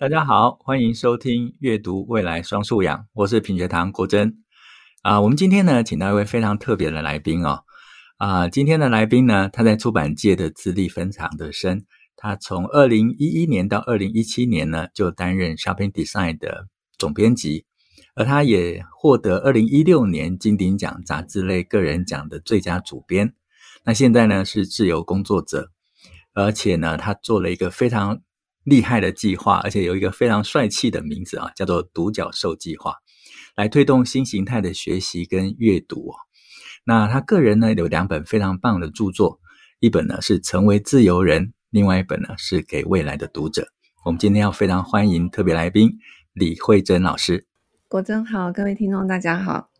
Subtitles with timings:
[0.00, 4.44] 大家好，欢迎收听阅读未来双素养，我是品学堂国珍
[5.02, 5.20] 啊。
[5.20, 7.64] 我们今天呢，请到一位非常特别的来宾哦
[8.16, 8.48] 啊。
[8.48, 11.84] 今天的来宾呢，他在出版界的资历非常的深，
[12.14, 17.66] 他从二零一一年到二零一七年呢，就担任 Shopping Design 的总编辑，
[18.14, 23.34] 而他也获得二零一六年金鼎奖杂志类个人奖的最佳主编。
[23.82, 25.72] 那现在呢，是自由工作者，
[26.34, 28.20] 而且呢，他做了一个非常
[28.64, 32.96] 厉害的计划，而且有一个非常帅气的名字啊，叫做“独角兽计划”，
[33.56, 36.16] 来推动新形态的学习跟阅读哦。
[36.84, 39.40] 那他个人呢，有两本非常棒的著作，
[39.80, 43.62] 一本呢是《成为自由人》，另外一本呢是《给未来的读者》。
[44.04, 45.98] 我们今天要非常欢迎特别来宾
[46.32, 47.46] 李慧珍老师。
[47.88, 49.70] 国珍好，各位听众大家好。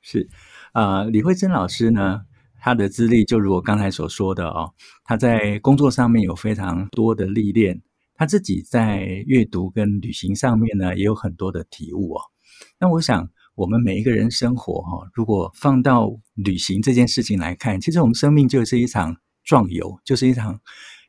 [0.00, 0.28] 是
[0.72, 2.22] 啊，呃，李慧珍老师呢，
[2.60, 4.72] 他的资历就如我刚才所说的哦，
[5.04, 7.82] 他在工作上面有非常多的历练。
[8.14, 12.20] 他自己在阅读跟旅行上面呢，也有很多的体悟哦。
[12.78, 20.60] 那我想，我们每一个人生活哈，如果放到旅行这件事情来看，其实我们生命就是一场壮游，就是一场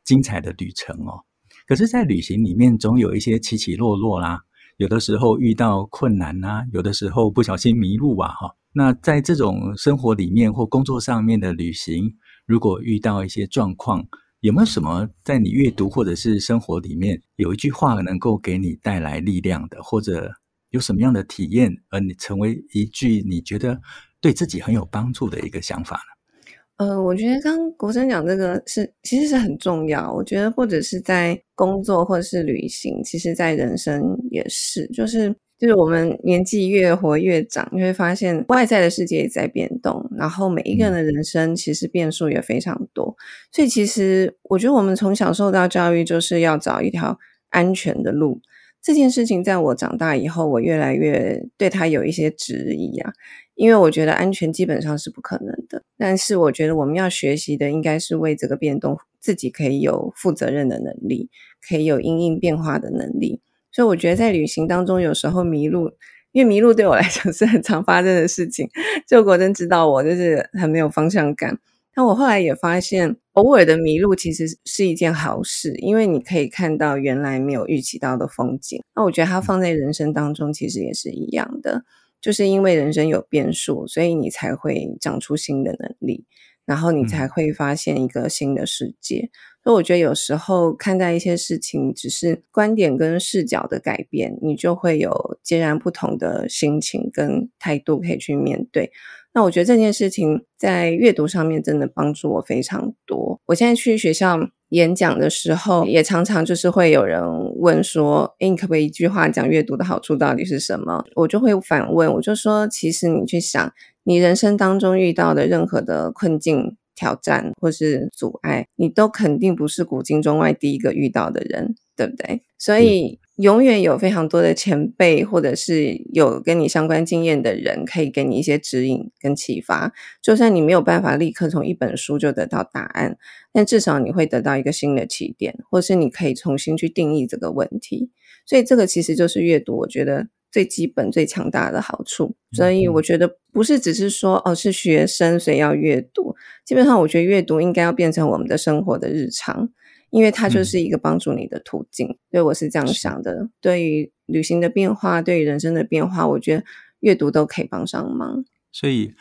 [0.04, 1.24] 精彩的旅程哦。
[1.66, 4.40] 可是，在旅行里面，总有一些起起落落啦，
[4.76, 8.54] 有的时候遇到困难呐，有的时候不小心迷路啊哈。
[8.72, 14.06] 那在这种生活里面或工作上面的旅行，如果遇到一些状况，
[14.44, 20.30] 有没有什么在你阅读或者是生活里面有一句话能够给你带来力量的，或者
[20.68, 23.80] 有什么样的体验，而你成为一句你觉得
[24.20, 26.86] 对自己很有帮助的一个想法呢？
[26.86, 30.12] 呃，我觉得刚刚国生讲这个是其实是很重要。
[30.12, 35.34] 我觉得或者是在工作或者是旅行，其实在人生也是，就是。
[35.64, 43.16] 就是我们年纪越活越长，你会发现外在的世界也在变动，然后每一个人的人生其实变数也非常多。
[43.50, 48.42] 所以其实我觉得我们从小受到教育，就是要找一条安全的路。
[48.82, 53.10] 这件事情在我长大以后，我越来越对它有一些质疑啊，
[53.54, 55.82] 因为我觉得安全基本上是不可能的。
[55.96, 61.30] 但是我觉得我们要学习的，应该是为这个变动自己可以有负责任的能力，
[61.66, 63.40] 可以有因应变化的能力。
[63.74, 65.90] 所以我觉得在旅行当中，有时候迷路，
[66.30, 68.68] 因为迷路对我来讲是很常发生的事情。
[69.08, 71.58] 就国真知道我就是很没有方向感，
[71.92, 78.80] 但我后来也发现，偶尔的迷路其实是一件好事，因为你可以看到原来没有预期到的风景。
[78.94, 81.82] 那我觉得它放在人生当中其实也是一样的，
[82.20, 86.24] 就是因为人生有变数，所以你才会长出新的能力，
[86.64, 89.30] 然后你才会发现一个新的世界。
[89.64, 98.92] 所以我觉得有时候看待一些事情，只是观点跟视角的改变，你就会有截然不同的心情跟态度可以去面对。
[99.32, 103.40] 那我觉得这件事情在阅读上面真的帮助我非常多。
[103.46, 104.38] 我现在去学校
[104.68, 107.22] 演讲的时候，也常常就是会有人
[107.56, 113.72] 问说：“诶，你可不可以一句话讲阅读的好处到底是什么？”我就会反问，我就说：“其实你去想，
[114.02, 122.42] 你人生当中遇到的任何的困境。”挑战或是阻碍，你都肯定不是古今中外第一个遇到的人，对不对？
[122.58, 129.92] 所以永远有非常多的前辈，或者是有跟你相关经验的人，可以给你一些指引跟启发。
[130.22, 133.16] 就算你没有办法立刻从一本书就得到答案，
[133.52, 138.10] 但至少你会得到一个新的起点，或是你可以重新去定义这个问题。
[138.46, 140.28] 所以这个其实就是阅读，我觉得。
[140.54, 146.36] 最基本、最强大的好处，所以我觉得不是只是说哦，是学生所以要阅读。
[146.64, 149.68] 基本上，我觉得阅读应该要变成我们的生活的日常，
[150.10, 152.06] 因为它就是一个帮助你的途径。
[152.30, 153.48] 所以我是这样想的。
[153.60, 156.64] 对于旅行的变化，对于人生的变化，我觉得
[157.00, 158.44] 阅读都可以帮上忙。
[158.70, 159.12] 所以，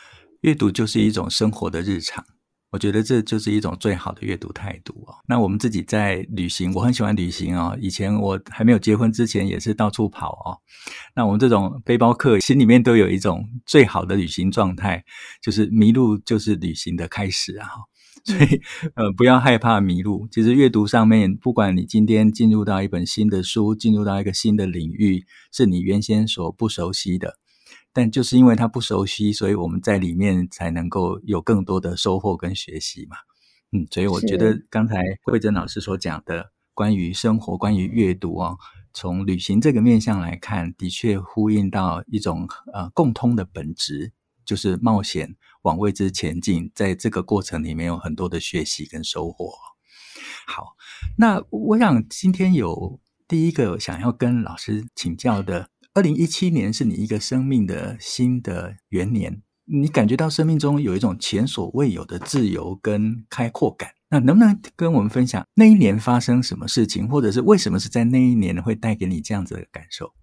[0.41, 2.23] 阅读就是一种生活的日常。
[2.73, 5.13] 我觉得这就是一种最好的阅读态度哦。
[5.27, 7.77] 那我们自己在旅行，我很喜欢旅行哦。
[7.79, 10.57] 以前我还没有结婚之前，也是到处跑哦。
[11.15, 15.05] 那我们这种背包客心里面都有一种最好的旅行状态，
[15.39, 17.69] 就是迷路就是旅行的开始啊。
[18.25, 18.61] 所以
[18.95, 20.27] 呃，不要害怕迷路。
[20.31, 27.37] 其实阅读上面，不管你今天进入到一本新的书，进入到一个新的领域，是你原先所不熟悉的。
[27.93, 33.17] 但就是因为他不熟悉，所以我们在里面才能够有更多的收获跟学习嘛。
[33.71, 38.57] 嗯，所以我觉得刚才慧珍老师所讲的关于生活、关于阅读哦，
[38.93, 44.11] 从旅行这个面向来看，的确呼应到一种呃共通的本质，
[44.43, 49.53] 就是冒险往未知前进，在这个过程里面有很多的学习跟收获。
[50.47, 50.75] 好，
[51.17, 55.69] 那我想今天有第一个想要跟老师请教的。
[55.95, 63.91] 二零一七年是你一个生命的新的元年，你感觉到生命中有一种前所未有的自由跟开阔感。
[64.09, 70.13] 那能不能跟我们分享那一年发生什么事情，或者是为什么是在那一年会带给你这样子的感受？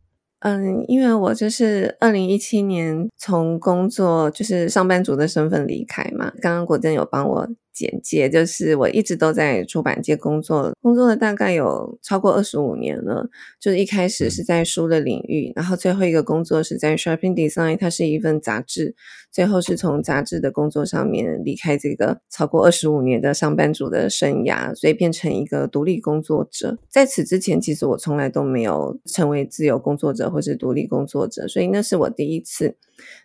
[0.41, 7.49] 嗯，因为我就是二零一七年从工作就是上班族的身份离开嘛，刚刚果真有帮我。
[7.81, 13.27] 简介就是我一直都在出版界工作，工作了大概有超过二十五年了。
[13.59, 18.95] 就是一开始是在书的领域，然后最后一个工作是在 Shopping Design，它是一份杂志。
[19.33, 26.77] 最后是从杂志的工作上面离开这个超过二十五年的上班族的生涯，所以变成一个独立工作者。
[26.91, 32.77] 在此之前，其实我从来都没有成为自由工作者或是独立工作者，所以那是我第一次。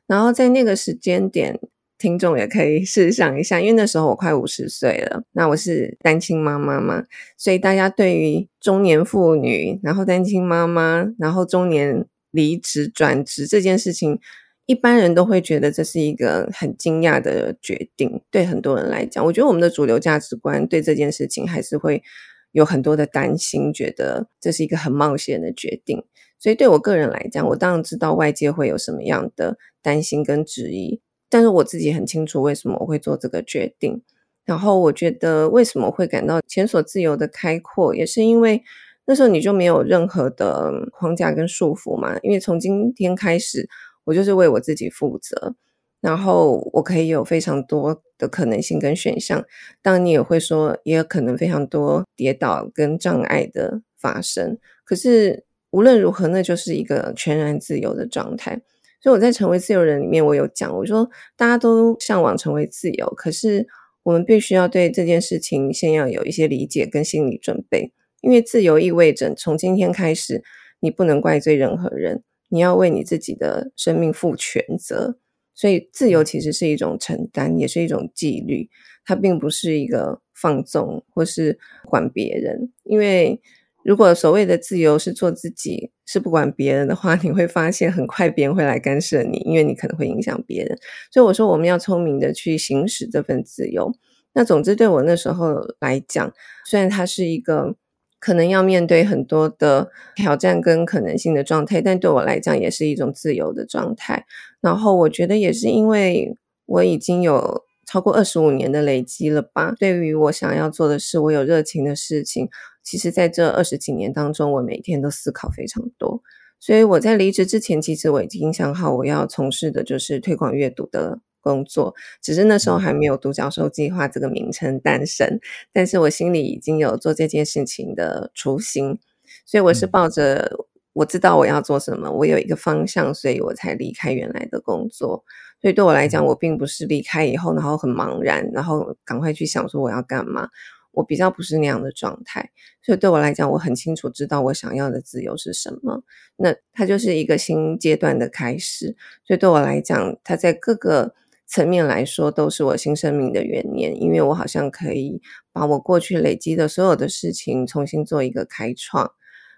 [0.08, 1.60] 然后在那个时间点。
[1.98, 7.06] 听众也可以试想一下，因为那时候我快五十岁了，那我是单亲妈妈嘛，
[7.38, 14.20] 所以大家对于中年妇女，然后单亲妈妈，然后中年离职转职这件事情，
[14.66, 18.22] 一般人都会觉得这是一个很惊讶的决定。
[18.30, 22.04] 对很多人来讲，我觉得我们的主流价值观对这件事情还是会
[22.52, 26.04] 有很多的担心，觉得这是一个很冒险的决定。
[26.38, 31.02] 所以对我个人来讲，我当然知道外界会有什么样的担心跟质疑。
[31.36, 34.02] 但是我自己很清楚为什么我会做这个决定，
[34.46, 38.64] 然后我觉得为什么会感到前所未有的开阔，也是因为
[39.06, 43.68] 那时候你就没有任何的框架跟束缚嘛，因为从今天开始，
[44.06, 45.56] 我就是为我自己负责，
[46.00, 49.44] 然后我可以有非常多的可能性跟选项。
[49.82, 58.62] 当然你也会说，也有可能非常多跌倒跟障碍的发生，可是无论如何，那就是一个全然自由的状态。
[59.06, 61.07] 所以我在成为自由人里面，我有讲，我说
[61.38, 63.68] 大家都向往成为自由，可是
[64.02, 70.44] 我们必须要对这件事情先要有一些理解跟心理准备，因为自由意味着从今天开始，
[70.80, 75.19] 你不能怪罪任何人，你要为你自己的生命负全责。
[75.54, 78.68] 所以自由其实是一种承担，也是一种纪律，
[79.06, 83.40] 它并不是一个放纵或是管别人，因为。
[83.86, 90.76] 如果所谓的自由是做自己，是不管别人的话， 你会发现很快别人会来干涉你，因为你可能会影响别人。
[91.12, 93.94] 所以我说，我们要聪明的去行使这份自由。
[94.34, 96.34] 那总之，对我那时候来讲，
[96.66, 97.76] 虽然它是一个
[98.20, 104.26] 可能要面对很多的挑战跟可能性的状态，但对我来讲也是一种自由的状态。
[104.62, 106.36] 然后我觉得也是因为
[106.66, 112.50] 我已经有超过二十五年的累积了吧，对于我想要做的事，我有热情的事情。
[112.86, 116.22] 其实，在这二十几年当中，我每天都思考非常多。
[116.60, 121.94] 所以我在离职之前，其实我已经想好我要从事的就是推广阅读的工作。
[122.22, 125.40] 只是那时候还没有“独角兽计划”这个名称诞生，
[125.74, 129.00] 但是我心里已经有做这件事情的雏形。
[129.46, 130.56] 所以我是抱着
[130.94, 135.24] 我知道我要做什么，我有一个方向，所以我才离开原来的工作。
[135.62, 140.50] 所以对我来讲，我并不是离开以后，然后很茫然，然后赶快去想说我要干嘛。
[140.96, 142.50] 我比较不是那样的状态，
[142.82, 146.04] 所以对我来讲，我很清楚知道我想要的自由是什么。
[146.38, 148.96] 那它就是一个新阶段的开始，
[149.26, 151.14] 所以对我来讲，它在各个
[151.46, 155.22] 层面来说都是我新生命的元年，因为我好像可以
[155.52, 159.12] 把我过去累积的所有的事情重新做一个开创。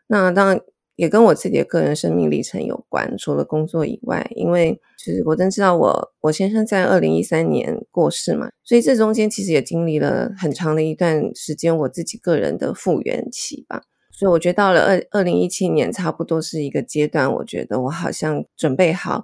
[0.07, 0.59] 那当。
[0.97, 13.83] 也跟我自己的个人生命历程有关，除了工作以外，因为其实我真知道我我先生在二零一三年过世嘛，所以这中间其实也经历了很长的一段时间，我自己个人的复原期吧。
[14.11, 19.23] 所以我觉得到了二二零一七年，差不多是一个阶段，我觉得我好像准备好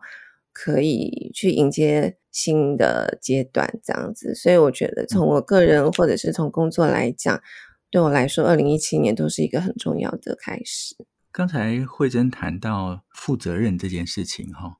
[0.51, 4.35] 可以去迎接新的阶段这样子。
[4.35, 7.41] 所以我觉得从我个人或者是从工作来讲，
[7.89, 10.95] 对我来说，二零一七年都是一个很重要的开始。
[11.33, 14.77] 刚才惠珍谈到负责任这件事情，哈，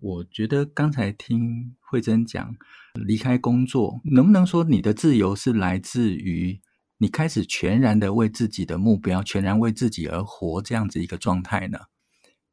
[0.00, 2.56] 我觉得刚才听惠珍讲
[2.94, 6.60] 离开工作，能不能说你的自由是来自于
[6.98, 11.78] 你开始全然的为自己的目标，全然为自己而活这样子一个状态呢？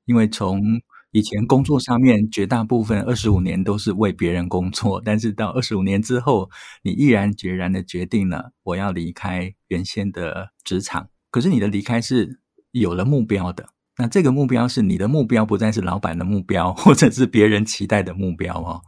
[0.06, 0.62] 因为从
[1.10, 6.52] 以前工作上面，绝大部分二十五年都是为别人工作，但是到二十五年之后，
[6.84, 12.40] 你毅然决然的决定了我要离开原先的职场，可是你的离开是。
[12.72, 18.82] 有了目标的，那这个目标是你的目标，不再是老板的目标，或者是别人期待的目标哦。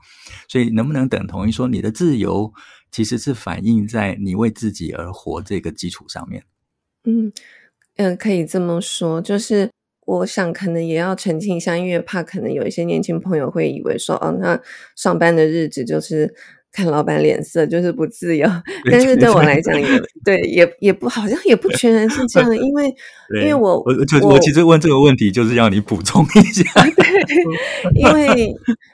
[0.47, 2.53] 所以，能不能等同于说，你的自由
[2.91, 6.43] 其实是反映在你为自己而活这个基础上面？
[7.05, 7.31] 嗯
[7.97, 9.21] 嗯、可以这么说。
[9.21, 9.69] 就是
[10.05, 14.59] 我想，可能也要澄清一下，因为怕可能有一些年轻朋友会以为说，哦，那
[14.95, 16.33] 上班的日子就是。
[16.71, 18.47] 看老板脸色就是不自由，
[18.89, 19.87] 但是对我来讲也
[20.23, 22.85] 对，也也不好像也不全然是这样，因为
[23.41, 26.63] 因为我我就我其实问这个问题就是要你补充一下，
[26.95, 27.05] 对，
[27.95, 28.47] 因为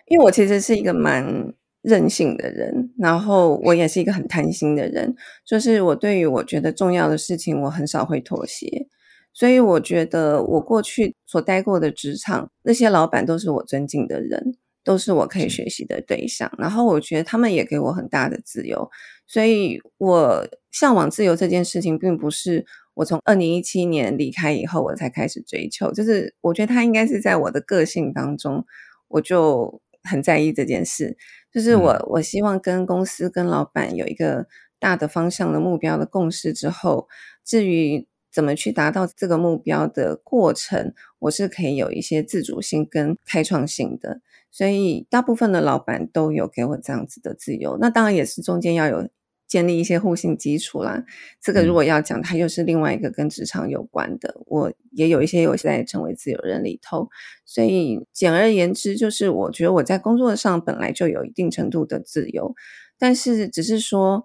[0.07, 5.15] 因为我其实是一个蛮任性的人，然后我也是一个很贪心的人，
[5.46, 8.88] 就是我对于我觉得重要的事情，我很少会妥协。
[9.34, 14.55] 所以我觉得我过去所待过的职场，那些老板都是我尊敬的人，
[14.88, 16.50] 都是我可以学习的对象。
[16.58, 18.89] 然后我觉得他们也给我很大的自由，
[19.25, 28.65] 所以我向往自由这件事情，并不是我从二零一七年离开以后我才开始追求，就是我觉得他应该是在我的个性当中，
[29.10, 31.17] 我就很在意这件事。
[31.51, 34.48] 就是我我希望跟公司跟老板有一个
[34.79, 37.10] 大的方向的目标的共识之后，
[37.44, 38.08] 至于。
[38.29, 47.77] 怎么去达到这个目标的过程，我是可以有一些自主性跟开创性的，所以大部分的老板都有给我这样子的自由。
[47.80, 49.10] 那当然也是中间要有
[49.48, 51.04] 建立一些互信基础啦。
[51.42, 54.42] 这个如果要讲，它又是另外一个跟职场有关的。
[54.46, 57.10] 我也有一些有在成为自由人里头，
[57.46, 62.54] 所以简而言之，就是我觉得我在工作上本来就有一定程度的自由，
[62.98, 64.24] 但是只是说。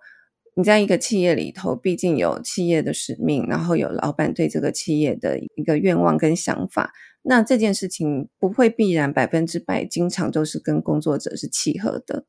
[0.54, 12.24] 你在一个企业里头，毕竟有企业的使命，然后有老板对这个企业的一个愿望跟想法，那这件事情不会必然百分之百，经常都是跟工作者是契合的。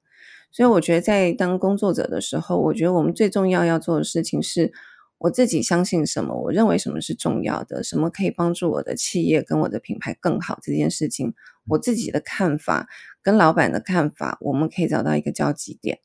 [0.51, 4.71] 所以我觉得，在当工作者的时候，我觉得我们最重要要做的事情是，
[5.17, 11.33] 我自己相信什么，我认为什么是重要的，什么可以帮助我的企业跟我的品牌更好，这件事情，
[11.69, 12.87] 我自己的看法
[13.23, 15.99] 跟老板的看法，我们可以找到一个交集点。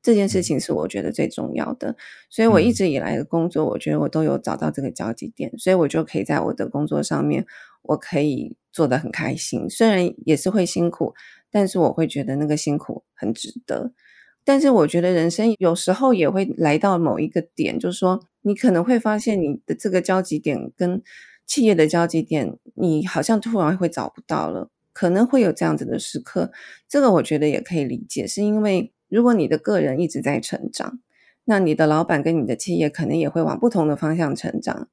[0.00, 1.96] 这件事情是我觉得最重要的，
[2.30, 7.44] 所以我一直以来的工作，我觉得我都有找到这个交集点，所以我就可以在我的工作上面，
[7.82, 9.68] 我可以做得很开心。
[9.68, 11.14] 虽然也是会辛苦，
[11.50, 13.92] 但是我会觉得那个辛苦很值得。
[14.44, 21.02] 但是我觉得人生有时候也会来到某一个点，就是说你可能会发现你的这个交集点跟
[21.46, 26.52] 企业的交集点，你好像突然会找不到了，可能会有这样子的时刻。
[26.88, 28.92] 这个我觉得也可以理解，是因为。
[29.10, 31.00] 如果你的个人一直在成长，
[31.46, 34.90] 那你的老板跟你的企业可能也会往不同的方向成长。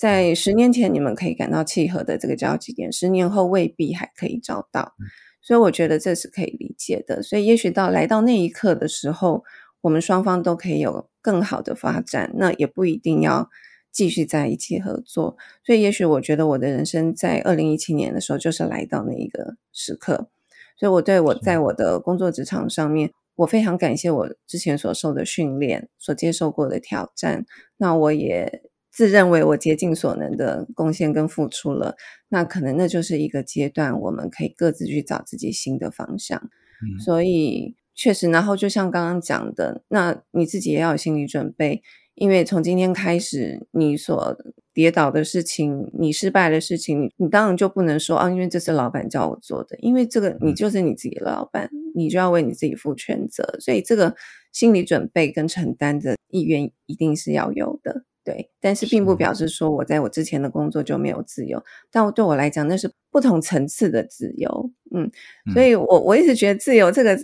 [0.00, 4.94] 在十年前你们可以感到契合的这个交集点，十年后未必还可以找到。
[5.42, 7.22] 所以我觉得这是可以理解的。
[7.22, 9.44] 所以也许到来到那一刻的时候，
[9.82, 13.50] 我们双方都可以有更好的发展，那也不一定要
[13.92, 15.36] 继续在一起合作。
[15.66, 20.30] 所以也许我觉得我的人生在二零一七年的时候就是来到那一个时刻。
[20.78, 23.10] 所以我对我在我的工作职场上面。
[23.36, 27.46] 我非常感谢我之前所受的训练，所接受过的挑战。
[27.78, 28.60] 那我也
[29.00, 31.96] 自认为我竭尽所能的贡献跟付出了。
[32.28, 36.38] 那可能那就是一个阶段，我们可以各自去找自己新的方向。
[36.38, 37.00] 嗯。
[37.00, 41.80] 所以确实，然后就像刚刚讲的，那你自己也要有心理准备。
[42.14, 44.36] 因为从今天开始，你所
[44.74, 54.14] 跌倒的事情，你失败的事情，你你当然就不能说啊，因为这是老板叫我做的，因为这个你就是你自己的老板，你就要为你自己负全责，所以这个
[54.52, 58.50] 心理准备跟承担的意愿一定是要有的，对。
[58.60, 65.10] 但是并不表示说我在我之前的工作就没有自由，但对我来讲，那是不同层次的自由，嗯。
[65.52, 67.18] 所以我我一直觉得自由这个，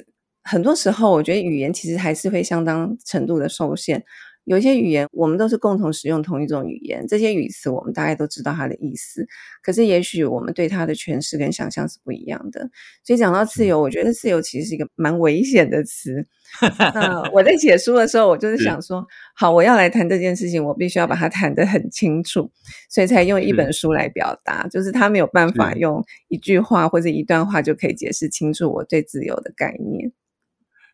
[0.45, 4.05] 很多时候我觉得语言其实还是会相当程度的受限。
[4.47, 9.27] 有一些语言，我们都是共同使用同一种语言，这些语词我们大概都知道它的意思，
[9.61, 12.71] 可是也许我们对它的诠释跟想象是不一样的。
[13.03, 16.27] 所以讲到自由，我觉得自由其实是一个蛮危险的词。
[16.79, 22.49] 那我在写书的时候，我就是想说，好，我要来谈这件事情，我必须要把它谈得很清楚，
[22.89, 30.13] 所以才用一本书来表达，就是他没有办法用一句话或者一段话就可以解释清楚我对自由的概念。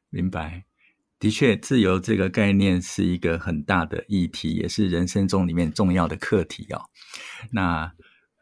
[0.09, 0.65] 明白。
[1.23, 6.83] 的确，自由这个概念是一个很大的议题，也是人生中里面重要的课题哦。
[7.53, 7.93] 那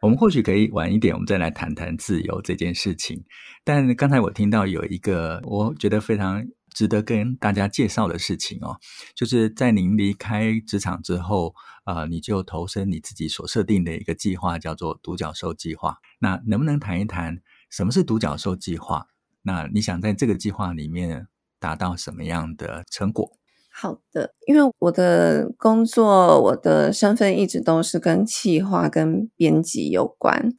[0.01, 3.23] 我们或许可以晚一点，我们再来谈谈自由这件事情。
[3.65, 8.79] 但刚才我听到有一个我觉得非常值得跟大家介绍的事情哦，
[9.15, 15.99] 就是在您离开职场之后，啊、你就投身你自己所设定的一个计划，叫做独角兽计划。
[16.19, 19.07] 那能不能谈一谈什么是独角兽计划？
[19.43, 21.27] 那你想在这个计划里面，
[21.61, 23.31] 达到什么样的成果？
[23.73, 30.53] 好的，因为我的工作，我的身份一直都是跟企划跟编辑有关。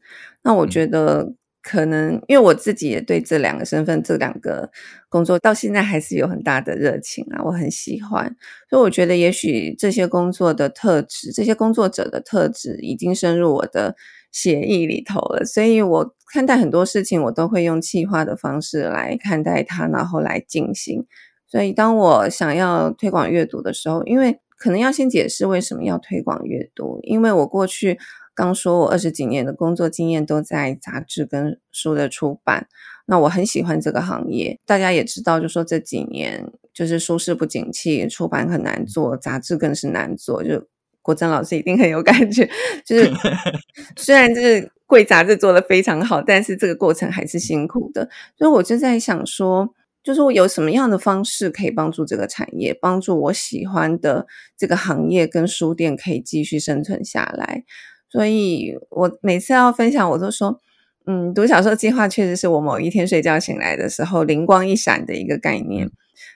[0.43, 4.71] 那我觉得可能，因为我自己也对这两个身份、这两个
[5.09, 8.35] 工作到现在还是有很大的热情啊，我很喜欢。
[8.69, 13.95] 所以我觉得，也许这些工作的特质，这些工作者的特质，已经深入我的
[14.31, 15.45] 协议里头了。
[15.45, 16.15] 所以我。
[16.33, 21.05] 看待很多事情，我都会用企划的方式来看待它，然后来进行。
[21.45, 27.01] 所以，当我想要推广阅读的时候，因为可能要先解释为什么要推广阅读。
[27.03, 27.99] 因为我过去
[28.33, 32.69] 刚说，我二十几年的工作经验都在杂志跟书的出版。
[33.07, 40.41] 那我很喜欢这个行业，大家也知道，就说这几年就是书市不景气，出版很难做，杂志更是难做。
[40.41, 40.65] 就
[41.01, 42.49] 国珍老师一定很有感觉，
[42.85, 43.11] 就是
[43.97, 48.09] 虽然就是贵杂志做得非常好，但是这个过程还是辛苦的。
[48.37, 54.27] 所以我就在想说，就是我有什么样的方式可以帮助这个产业，帮助我喜欢的
[54.57, 57.63] 这个行业跟书店可以继续生存下来。
[58.09, 60.59] 所以我每次要分享，我都说，
[61.07, 65.89] 嗯，读小说计划确实是我某一天睡觉醒来的时候灵光一闪的一个概念。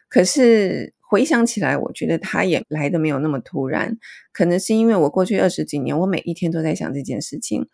[0.08, 3.98] 可是回想起来，我觉得它也来得没有那么突然。
[4.34, 7.68] 可能是因为我过去二十几年，我每一天都在想这件事情。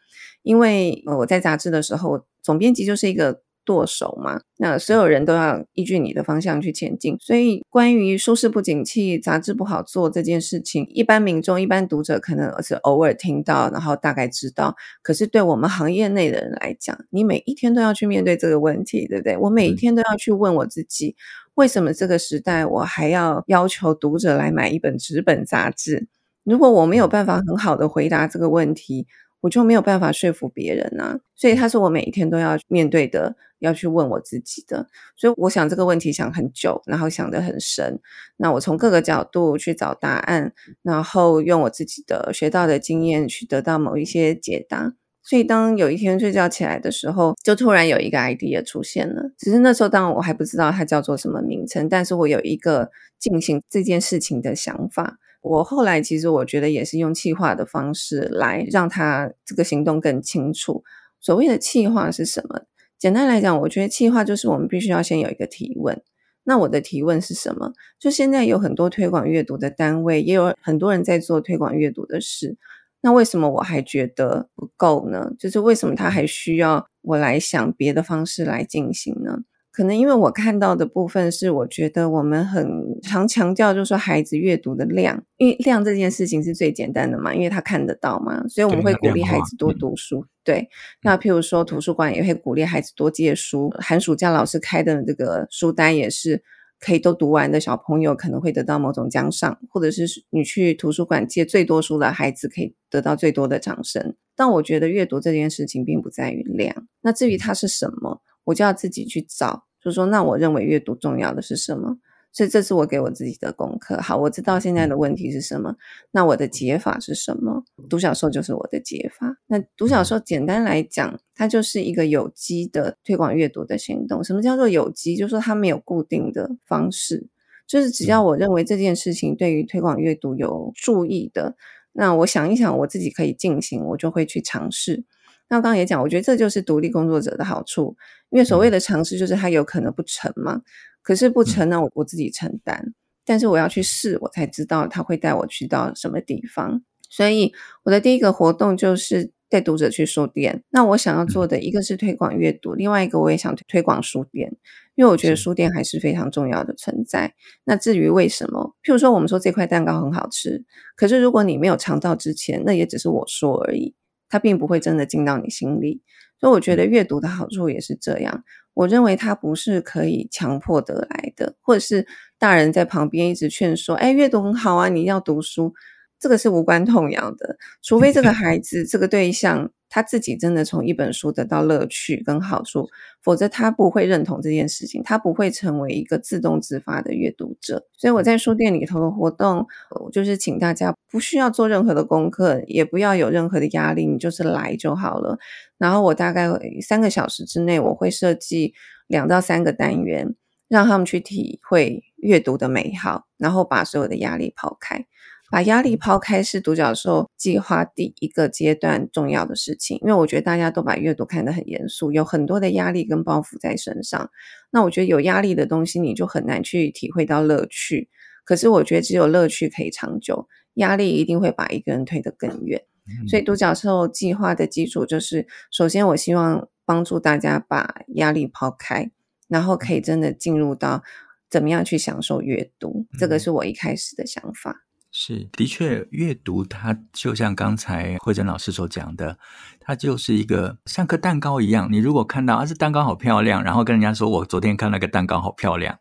[0.44, 3.42] 因为我在杂志的时候，总编辑就是一个。
[3.64, 7.16] 舵手嘛，那所有人都要依据你的方向去前进。
[7.20, 14.76] 所以，关于书市不景气、杂志不好做这件事情，一般民众、一般读者可能是偶尔听到，然后大概知道。
[15.04, 19.38] 可是，对我们行业内的人来讲，你每一天都要去面对这个问题，对不对？
[19.38, 21.16] 我每一天都要去问我自己，
[21.56, 26.08] 为什么这个时代我还要要求读者来买一本纸本杂志？
[26.44, 29.06] 如果我没有办法很好的回答这个问题，
[29.42, 34.88] 我就没有办法说服别人啊，所以他是我每一天都要面对的，要去问我自己的。
[35.16, 38.00] 所以我想这个问题想很久，然后想得很深。
[38.38, 44.94] 那我从各个角度去找答案，然后用我自己的学到的经验去得到某一些解答。
[45.24, 49.32] 所以当有一天睡觉起来的时候，就突然有一个 idea 出现了。
[49.38, 55.18] 只是那时候当然我还不知道它叫做什么名称，但是我有一个进行这件事情的想法。
[55.42, 60.84] 我后来其实我觉得也是用企划的方式来让他这个行动更清楚。
[61.20, 62.62] 所谓的企划是什么？
[63.00, 66.02] 简单来讲，我觉得企划就是我们必须要先有一个提问。
[66.44, 67.74] 那我的提问是什么？
[68.00, 72.58] 就现在有很多推广阅读的单位，也有很多人在做推广阅读的事。
[73.02, 75.32] 那为什么我还觉得不够呢？
[75.40, 79.40] 就是为什么他还需要我来想别的方式来进行呢？
[79.74, 82.70] 可能因为我看到的部分是，我觉得我们很
[83.02, 90.26] 常强调，就是说孩子阅读的量，因为量这件事情是最简单的嘛，因为他看得到嘛，所以我们会鼓励孩子多读书。
[90.44, 90.68] 对，
[91.04, 96.44] 那譬如说图书馆也会鼓励孩子多借书，寒暑假老师开的这个书单也是
[96.82, 104.16] 可以都读完的小朋友可能会得到某种奖赏，或者是你去图书馆借最多书的孩子可以得到最多的掌声。
[104.36, 108.22] 但我觉得阅读这件事情并不在于量，那至于它是什么？
[108.46, 111.98] 我就要自己去找，就是说，那我认为阅读重要的是什么？
[112.34, 114.00] 所以这是我给我自己的功课。
[114.02, 115.76] 好，我知道现在的问题是什么，
[116.12, 117.64] 那我的解法是什么？
[117.90, 119.38] 独角兽就是我的解法。
[119.48, 124.24] 那独角兽简单来讲，它就是一个有机的推广阅读的行动。
[124.24, 125.16] 什么叫做有机？
[125.16, 127.28] 就是说它没有固定的方式，
[127.68, 131.56] 就是只要我认为这件事情对于推广阅读有注意的，
[131.92, 135.04] 那我想一想我自己可以进行，我就会去尝试。
[135.50, 137.94] 那刚刚也讲，我觉得这就是独立工作者的好处，
[138.30, 140.62] 因为所谓的尝试就是它有可能不成嘛，
[141.02, 142.94] 可是不成呢，我我自己承担，
[143.26, 146.82] 但是我要去试，我才知道他会带我去到什么地方。
[147.10, 147.52] 所以
[147.84, 150.64] 我的第一个活动就是带读者去书店。
[150.70, 154.56] 那我想要做的一个是推广阅读，另外一个我也想推广书店，
[154.96, 157.34] 因为我觉得书店还是非常重要的存在。
[157.66, 160.64] 那至于为什么，譬如说我们说这块蛋糕很好吃，
[160.96, 163.94] 可是如果你没有尝到之前，那也只是我说而已。
[164.30, 166.02] 它并不会真的进到你心里，
[166.42, 168.44] 所以我觉得阅读的好处也是这样。
[168.74, 172.06] 我认为它不是可以强迫得来的，或者是
[172.38, 175.74] 大人在旁边一直劝说：“哎，阅读很好啊，你要读书。”
[176.20, 182.88] 这个是无关痛痒的，除非这个 孩子这个对象他自己真的从一本书得到乐趣跟好处，
[183.22, 187.86] 否则他不会认同这件事情，他不会成为一个自动自发的阅读者。
[187.98, 189.68] 所以我在书店里头的活动，
[190.14, 195.38] 就是请大家不需要做任何的功课，也不要有任何的压力，你就是来就好了。
[195.78, 196.48] 然后我大概
[196.82, 198.74] 三个小时之内，我会设计
[199.08, 200.34] 两到三个单元，
[200.70, 205.06] 让他们去体会阅读的美好，然后把所有的压力抛开。
[205.52, 214.32] 把压力抛开是独角兽计划第一个阶段重要的事情，因为我觉得大家都把阅读看得很严肃，有很多的压力跟包袱在身上。
[214.72, 218.10] 那我觉得有压力的东西，你就很难去体会到乐趣。
[218.46, 222.82] 可是我觉得只有乐趣可以长久，压力一定会把一个人推得更远。
[223.28, 229.12] 所以独角兽计划的基础就是，首先我希望帮助大家把压力抛开，
[229.50, 231.04] 然后可以真的进入到
[231.50, 233.06] 怎么样去享受阅读。
[233.20, 234.86] 这个是我一开始的想法。
[235.14, 239.38] 是，的确，阅读它就像刚才惠珍老师所讲的，
[239.82, 241.92] 它就是一个像颗蛋糕一样。
[241.92, 246.00] 你如果看到啊，这蛋糕好漂亮，然后跟人家说，我昨天看那个蛋糕好漂亮，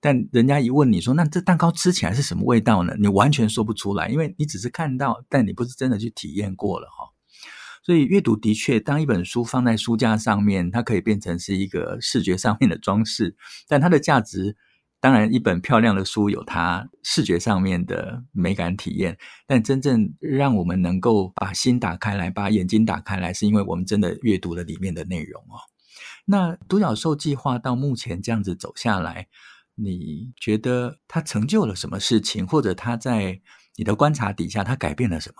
[0.00, 2.96] 但人家一问你说，那这蛋糕吃起来是什么味道呢？
[2.98, 7.14] 你完全说不出来，因为你只是看到，但你不是真的去体验过了哈。
[7.84, 13.36] 所以阅读的确，当一本书放在书架上面，它可以变成是一个视觉上面的装饰，
[13.68, 14.56] 但它的价值。
[15.00, 25.62] 当然，一本漂亮的书有它视觉上面的美感体验，但真正让我们能够把心打开来，把眼睛打开来，是因为我们真的阅读了里面的内容哦。
[26.24, 29.28] 那独角兽计划到目前这样子走下来，
[29.76, 33.40] 你觉得它成就了什么事情，或者它在
[33.76, 35.36] 你的观察底下，它改变了什么？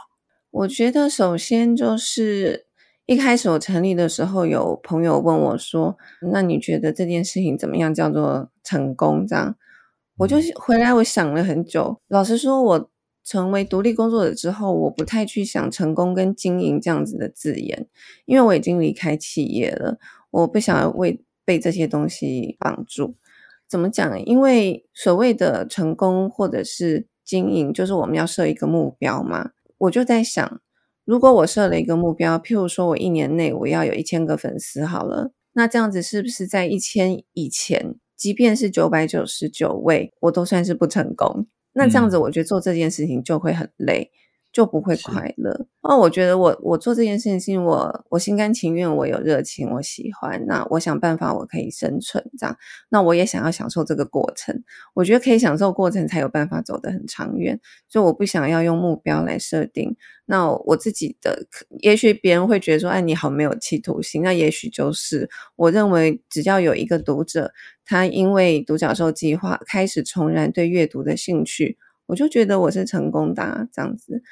[0.50, 2.67] 我觉得首先就是。
[3.08, 5.96] 一开始我成立的时候，有朋友问我说
[6.30, 9.56] ：“那你觉得这件事情怎么样叫做成功？”这样，
[10.18, 11.98] 我就回来，我想了很久。
[12.08, 12.90] 老实说，我
[13.24, 17.88] 成为独立工作者之后，我不太去想成功跟经营这样子的字眼，
[18.26, 19.96] 因为我已经离开企业了，
[20.30, 23.16] 我不想要为被这些东西绑住。
[23.66, 24.22] 怎么讲？
[24.26, 29.52] 因为所谓的成功或者是经营，就是我们要设一个目标嘛。
[29.78, 30.60] 我就在想。
[31.08, 41.46] 如果我设了一个目标，譬如说我一年内我要有一千个粉丝，好了，那这样子是不是在一千以前，即便是九百九十九位，我都算是不成功？
[41.72, 44.10] 那这样子，我觉得做这件事情就会很累。
[44.58, 45.66] 嗯就不会快乐。
[45.82, 50.44] 那，我觉得我我做这件事情，我我心甘情愿，我有热情，我喜欢。
[50.48, 52.56] 那我想办法，我可以生存这样。
[52.88, 54.64] 那我也想要享受这个过程。
[54.94, 57.60] 我觉得可以享受过程，才有办法走得很长远。
[57.88, 59.96] 所以我不想要用目标来设定。
[60.26, 61.46] 那我自己的，
[61.78, 64.22] 也许别人会觉得说，哎，你好没有企图心。
[64.22, 67.52] 那也许就是，我认为只要有一个读者，
[67.84, 71.78] 他因为独角兽计划开始重燃对阅读的兴趣。
[72.06, 74.22] 我就觉得我是成功的啊，这样子，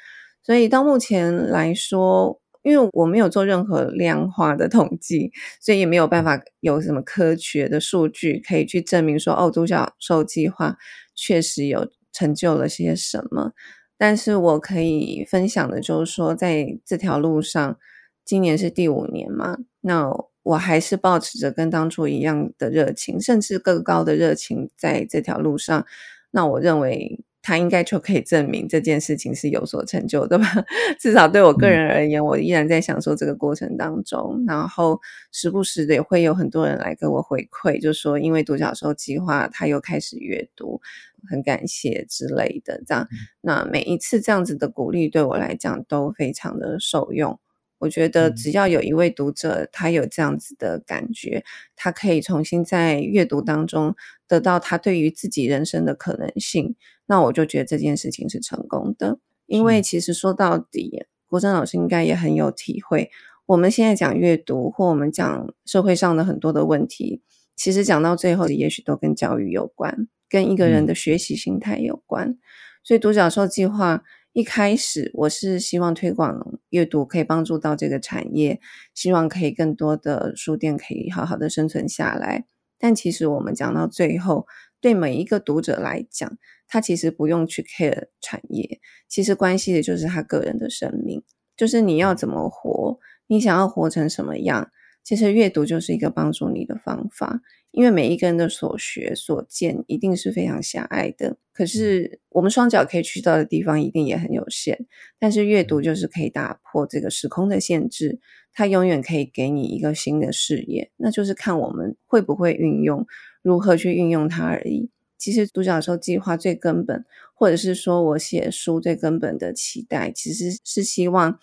[0.47, 5.29] 所以到目前来说，因为我没有做任何量化的统计，
[5.59, 10.77] 所以也没有办法有什么科学的数据可以去证明说，哦，独角兽计划
[11.13, 13.51] 确实有成就了些什么。
[13.97, 17.77] 但是我可以分享的就是说，在这条路上，
[18.23, 20.09] 今年是第五年嘛，那
[20.43, 25.85] 我还是保持着跟当初一样的热情，甚至更高的热情，在这条路上。
[26.31, 27.25] 那我认为。
[27.47, 30.45] 他应该就可以证明这件事情是有所成就的吧？
[30.99, 34.43] 至少对我个人而言，我依然在享受这个过程当中。
[34.45, 34.99] 然后
[35.31, 40.81] 时不时的也会有很多人来给我回馈，就说因为独角兽计划，他又开始阅读，
[41.29, 42.83] 很感谢之类的。
[42.85, 43.07] 这样，
[43.39, 47.39] 那每一次这样子的鼓励对我来讲都非常的受用。
[47.79, 51.45] 我觉得只要有一位读者，他有这样子的感觉，
[51.77, 53.95] 他可以重新在阅读当中
[54.27, 56.75] 得到他对于自己人生的可能性。
[57.07, 63.09] 那我就觉得这件事情是成功的，因为其实说到底，国珍老师应该也很有体会。
[63.47, 67.21] 我们现在讲阅读，或我们讲社会上的很多的问题，
[67.55, 72.27] 其实讲到最后，也许都跟教育有关，跟一个人的学习心态有关。
[72.29, 72.39] 嗯。
[72.83, 78.59] 所以独角兽计划一开始，我是希望推广阅读，可以帮助到这个产业，
[78.93, 82.45] 希望可以更多的书店可以好好的生存下来。
[82.77, 84.45] 但其实我们讲到最后，
[84.79, 86.37] 对每一个读者来讲，
[86.67, 91.23] 他其实不用去 care 产业，其实关系的就是他个人的生命，
[91.55, 94.69] 就是你要怎么活，你想要活成什么样。
[95.03, 97.39] 其实阅读就是一个帮助你的方法，
[97.71, 104.85] 因为每一个人的所学所见一定是非常狭隘的，可是我们双脚可以去到的地方一定也很有限。
[105.17, 108.19] 但是阅读就是可以打破这个时空的限制，
[108.51, 113.07] 它永远可以给你一个新的视野，那就是看我们会不会运用，
[113.41, 114.91] 如何去运用它而已。
[115.17, 117.03] 其实独角兽计划最根本，
[117.33, 121.39] 或者是说我写书最根本的期待，其实是希望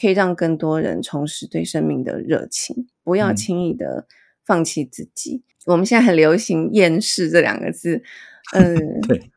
[0.00, 4.06] 可以让更多人重拾对生命的热情，不要轻易的
[4.44, 5.42] 放弃自己。
[5.66, 8.02] 嗯、我们现在很流行“厌世”这两个字，
[8.54, 8.76] 嗯，
[9.08, 9.30] 对，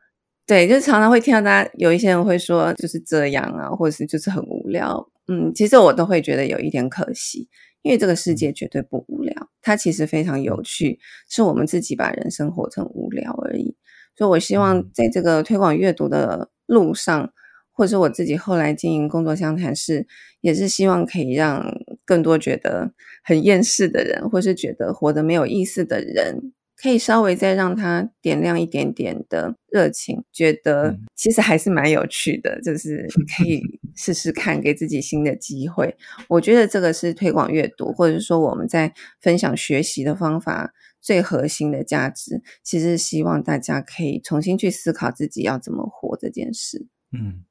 [0.46, 7.48] 对，就常常会听到大家有一些人会说就是这样啊，或者是就是很无聊，嗯，其实我都会觉得有一点可惜。
[7.82, 10.98] 因为这个世界绝对不无聊，它其实非常有趣，
[11.30, 13.74] 是我们自己把人生活成无聊而已。
[14.20, 17.32] 所以，我希望在这个推广阅读的路上，
[17.72, 20.06] 或者是我自己后来经营工作相谈室，
[20.42, 22.92] 也是希望可以让更多觉得
[23.24, 26.52] 很厌世的人，或是觉得活得没有意思的人。
[26.82, 33.06] 可以稍微再让他点亮一点点的热情，觉得其实还是蛮有趣的，就是
[33.38, 33.62] 可以
[33.96, 35.96] 试试看，给自己新的机会。
[36.28, 46.88] 我觉得这个是推广阅读，或者是说我们在分享学习的方法最核心的价值，其实希望大家可以重新去思考自己要怎么活这件事。
[47.12, 47.44] 嗯。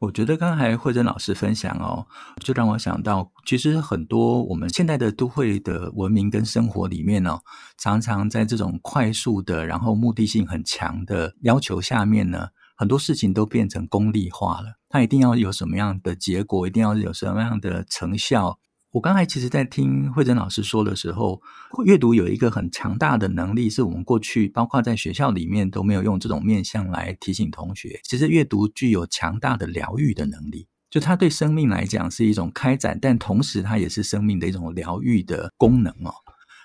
[0.00, 2.06] 我觉得刚才惠珍老师分享哦，
[2.40, 7.40] 就让我想到，其实很多我们现在的都会的文明跟生活里面哦，
[7.76, 14.78] 常常在这种快速的，然后目的性很强的要求下面呢，很多事情都变成功利化了。
[14.88, 18.58] 它一定要有什么样的结果，一定要有什么样的成效。
[18.96, 21.42] 我刚才其实，在听慧珍老师说的时候，
[21.84, 28.00] 阅读有一个很强大的能力，是我们过去包括在学校里面都没有用这种面向来提醒同学。
[28.04, 36.14] 其实，阅读具有强大的疗愈的能力，就它对生命来讲是一种开展，但同时它也是生命的一种疗愈的功能哦。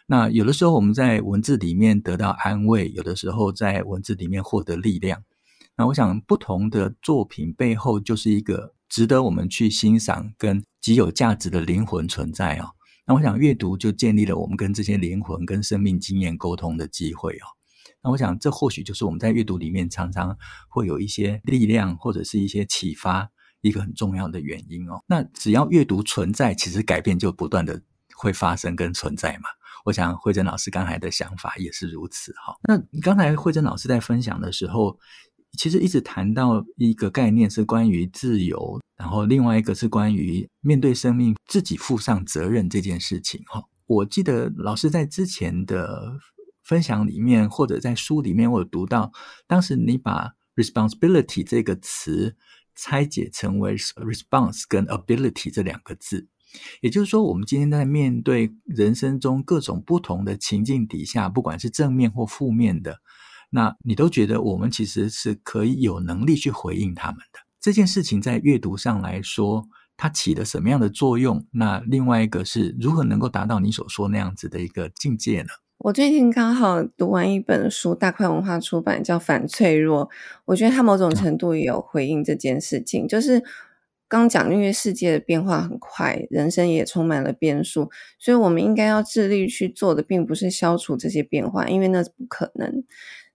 [0.07, 5.21] 那有的时候我们在文字里面得到安慰，有的时候在文字里面获得力量。
[5.75, 8.73] 那我想，不同的作品背后就是一个。
[8.91, 12.71] 值得我们去欣赏跟极有价值的灵魂存在哦。
[13.07, 17.47] 那我想阅读就建立了我们跟这些灵魂跟生命经验沟通的机会哦。
[18.03, 23.29] 那我想这或许就是我们在阅读里面常常会有一些力量或者是一些启发
[23.61, 25.01] 一个很重要的原因哦。
[25.07, 27.81] 那只要阅读存在，其实改变就不断的
[28.17, 29.47] 会发生跟存在嘛。
[29.85, 32.57] 我想惠珍老师刚才的想法也是如此哈。
[32.67, 34.99] 那刚才惠珍老师在分享的时候。
[35.57, 43.41] 其实一直谈到一个概念是关于自由，然后另外一个是关于面对生命自己负上责任这件事情。
[43.47, 46.19] 哈，我记得老师在之前的
[46.63, 49.11] 分享里面，或者在书里面，我有读到，
[49.47, 52.35] 当时你把 responsibility 这个词
[52.75, 56.27] 拆解成为 response 跟 ability 这两个字，
[56.81, 62.99] 也就是说，我们今天在面对人生中各种不同的情境底下，不管是正面或负面的。
[63.49, 71.45] 那你都觉得我们其实是可以有能力去回应他们的这件事情，在阅读上来说，它起了什么样的作用？
[71.51, 75.49] 那另外一个是如何能够达到你所说那样子的一个境界呢？
[75.77, 80.07] 我最近刚好读完一本书，大块文化出版，叫《反脆弱》。
[80.45, 83.43] 我觉得它某种程度也有回应这件事情，就是
[84.07, 92.83] 刚讲，因为世界的变化很快，人生也充满了变数，所以我们应该要致力去做的，并不是消除这些变化，因为那是不可能。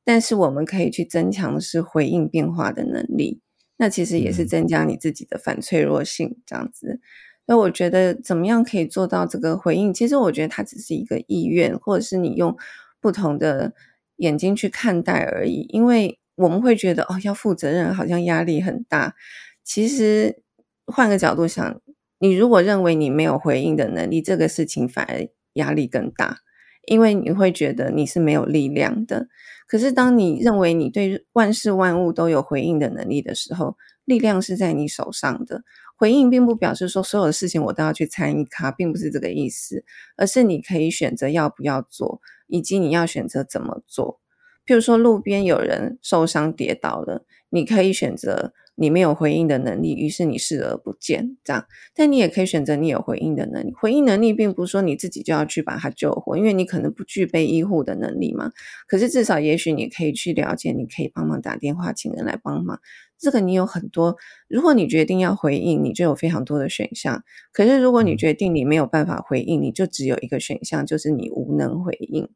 [0.04, 3.40] 但是我们可以去增强的是回应变化的能力，
[3.76, 7.00] 那其实也是增加你自己的反脆弱性，这样子。
[7.46, 9.94] 所以我觉得怎么样可以做到这个回应？
[9.94, 12.56] 其实我觉得它只是一个意愿，或者是你用
[13.00, 13.72] 不同的
[14.16, 15.66] 眼睛去看待而已。
[15.68, 19.14] 因为我们会觉得哦，要负责任好像压力很大。
[19.62, 20.42] 其实
[20.86, 21.80] 换个角度想，
[22.18, 26.38] 你如果认为你没有回应的能力，这个事情反而压力更大，
[26.86, 29.28] 因为你会觉得你是没有力量的。
[29.66, 35.62] 可是，当你认为你对万事万物都有回应的能力的时候，力量是在你手上的。
[35.96, 39.84] 回应并不表示说所有的事情我都要去参与它，并不是这个意思，
[40.16, 44.20] 而是你可以选择要不要做，以及你要选择怎么做。
[44.66, 48.52] 譬如说，路边有人受伤跌倒了，你可以选择。
[48.76, 51.66] 你没有回应的能力，于是你视而不见，这样。
[51.94, 53.72] 但你也可以选择你有回应的能力。
[53.74, 58.52] 回应能力并不是说你自己就要去把它救活，因为你可能不具备医护的能力嘛。
[58.86, 62.78] 可是至少，也许你可以去了解，你可以帮忙打电话请人来帮忙。
[63.18, 64.16] 这个你有很多。
[64.46, 67.24] 如果你决定要回应，你就有非常多的选项。
[67.52, 72.28] 可是如果你决定你没有办法回应，你就只有一个选项，就是你无能回应。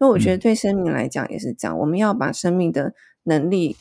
[0.00, 2.94] 那我觉得对生命来讲也是这样，我们要把生命的
[3.24, 3.76] 能力。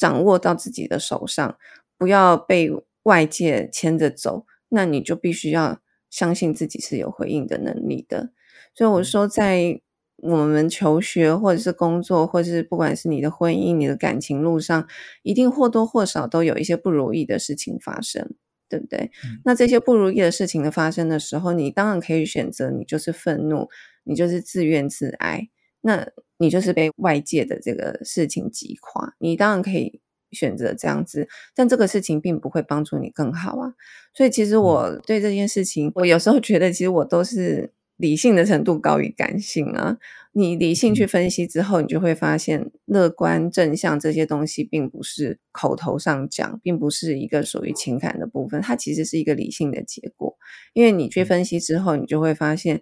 [0.00, 1.58] 掌握到自己的手上，
[1.98, 2.70] 不要被
[3.02, 8.30] 外界牵着走，那你就必须要相信自己是有回应的能力的。
[8.74, 9.82] 所以我说，在
[10.16, 14.88] 我们求学或者是工作，或者是不管是你的婚姻、你的感情路上，
[15.22, 18.30] 一定或多或少都有一些不如意的事情发生，
[18.70, 19.10] 对不对？
[19.22, 19.40] 嗯。
[19.44, 23.68] 那这些不如意的事情的发生的时候，你当然可以选择，你就是愤怒，
[24.04, 25.50] 你就是自怨自哀。
[25.82, 26.06] 那
[26.40, 30.00] 你就是被外界的这个事情击垮，你当然可以
[30.30, 33.74] 选择这样子，但这个事情并不会帮助你更好啊。
[34.14, 39.98] 所以其实我对这件事情，我有时候觉得，其实我都是理性的程度高于感性啊。
[40.32, 50.38] 你理性去分析之后，你就会发现，乐观正向这些东西，并不是口头上讲，并不是一个属于情感的部分，它其实是一个理性的结果。
[50.72, 52.80] 因为你去分析之后，你就会发现。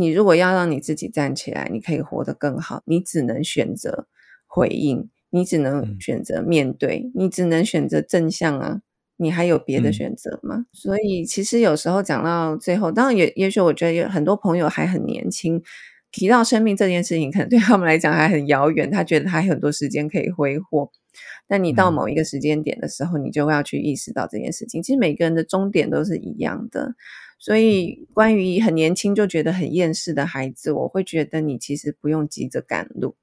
[0.00, 4.06] 你如果要让你自己站起来，你可以活得更好，你只能选择
[4.46, 8.80] 回应，你只能选择面对，你只能选择正向啊！
[9.16, 10.58] 你还有别的选择吗？
[10.58, 10.66] 嗯。
[10.72, 15.60] 所以其实有时候讲到最后，当然也也许我觉得有很多朋友还很年轻，
[16.12, 20.92] 提到生命这件事情，可能对他们来讲还很遥远，他觉得他很多时间可以挥霍。
[21.46, 24.82] 但你到某一个时间点的时候，你就会要去意识到这件事情。
[24.82, 26.94] 其实每个人的终点都是一样的。
[27.38, 33.14] 所以，关于很年轻就觉得很厌世的孩子，我会觉得你其实不用急着赶路。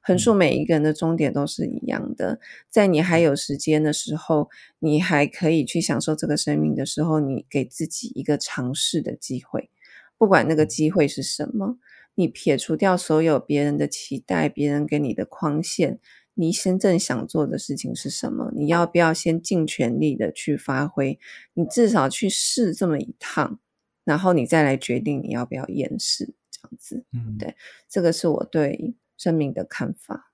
[0.00, 9.70] 横竖每一个人的终点都是一样的，在你还有时间的时候，你还可以去享受这个生命的时候，你给自己一个尝试的机会，
[10.18, 11.78] 不管那个机会是什么，
[12.14, 15.98] 你撇除掉所有别人的期待，别人给你的框限。
[16.34, 18.52] 你真正想做的事情是什么？
[18.54, 21.18] 你要不要先尽全力的去发挥？
[21.54, 23.58] 你至少去试这么一趟，
[24.04, 27.04] 然后你再来决定你要不要验视，这样子。
[27.12, 27.56] 嗯，对，
[27.88, 30.32] 这个是我对生命的看法。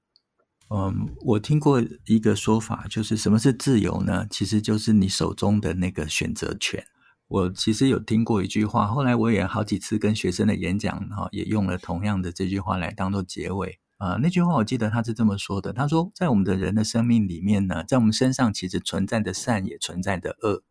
[0.71, 4.27] 嗯，我听过一个说法，就是什么是自由呢？
[4.31, 6.85] 其实就是你手中的那个选择权。
[7.27, 13.79] 我其实有听过一句话，后来我也好几次跟学生的演讲哈，也用了同样的这句话来当做结尾。
[14.01, 20.63] 啊、呃，那句话我记得他是这么说的：他说，在我们的人的生命里面呢，在我们身上其实存在的善也存在的恶，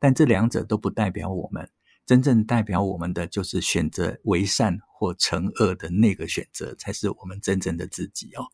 [0.00, 1.70] 但这两者都不代表我们。
[2.04, 8.48] 真正代表我们的，就是选择为善或惩恶的那个选择，才是我们真正的自己哦。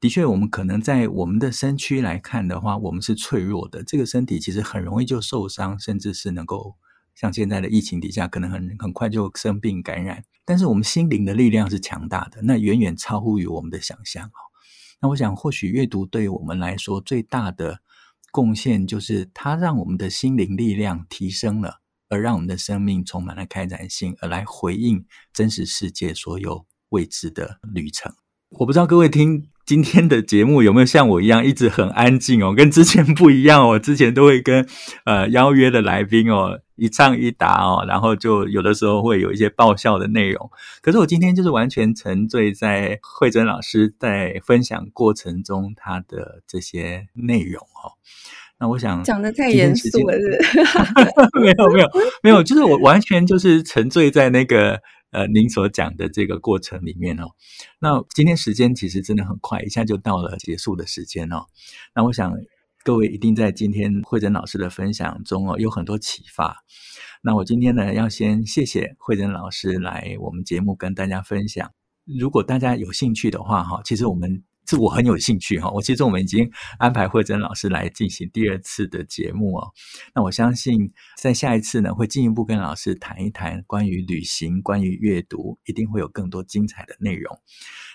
[0.00, 3.84] 的确，我们可能在我们的身躯来看的话，我们是脆弱的。
[3.84, 6.74] 这个身体其实很容易就受伤，甚至是能够
[7.16, 10.22] 像现在的疫情底下，可能很很快就生病感染。
[10.44, 14.38] 但是我们心灵的力量是强大的，那远远超乎于我们的想象哦。
[15.00, 17.80] 那我想，或许阅读对我们来说最大的
[18.30, 21.80] 贡献，就是它让我们的心灵力量提升了。
[22.08, 28.14] 而让我们的生命充满了开展性，而来回应真实世界所有未知的旅程。
[28.50, 33.76] 我不知道各位听今天的节目有没有像我一样一直很安静哦， 跟之前不一样哦。
[33.78, 34.64] 之前都会跟
[35.04, 40.48] 呃邀约的来宾哦一唱一答哦，然后就有的时候会有一些爆笑的内容。
[40.80, 47.98] 可是我今天就是完全沉醉在慧珍老师在分享过程中他的这些内容哦。
[48.58, 50.38] 那我想讲的太严肃了，是
[51.42, 51.88] 没有没有
[52.22, 54.80] 没有，就是我完全就是沉醉在那个
[55.16, 57.24] 呃您所讲的这个过程里面哦。
[57.80, 61.46] 那今天时间其实真的很快，一下就到了结束的时间哦。
[61.94, 62.34] 那我想
[62.84, 66.58] 各位一定在今天慧珍老师的分享中哦有很多启发。
[67.22, 71.72] 那我今天呢要先谢谢慧珍老师来我们节目跟大家分享。
[72.04, 74.44] 如果大家有兴趣的话哈，其实我们。
[74.66, 79.72] 是我很有兴趣哈，我其实我们已经安排惠珍老师来进行第二次的节目哦。
[80.14, 87.38] 那我相信在下一次呢，会进一步跟老师谈一谈关于旅行、关于阅读，一定会有更多精彩的内容。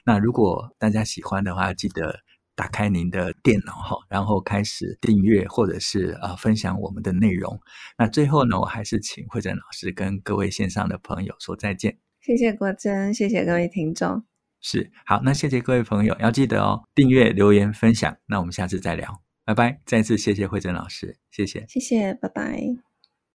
[0.05, 2.19] 那如果大家喜欢的话，记得
[2.55, 7.59] 打开您的电脑哈，然后开始订阅或者是呃分享我们的内容。
[7.97, 11.97] 那最后呢，我还是请惠珍老师跟各位线上的朋友说再见。
[12.21, 14.30] 谢谢国珍，谢谢各位听众。
[14.61, 19.81] 是，好，那谢谢各位朋友，要记得哦，订阅、留言、分享，那我们下次再聊，拜拜。
[19.85, 22.90] 再次谢谢慧珍老师，谢谢，谢谢，拜拜。